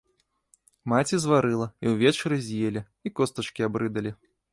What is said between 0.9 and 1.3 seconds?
Маці